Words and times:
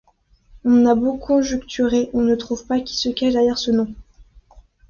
On 0.65 0.87
a 0.87 0.95
beau 0.95 1.15
conjecturer, 1.15 2.09
on 2.13 2.21
ne 2.21 2.33
trouve 2.33 2.65
pas 2.65 2.79
qui 2.79 2.95
se 2.95 3.09
cache 3.09 3.33
derrière 3.33 3.59
ce 3.59 3.69
nom. 3.69 3.93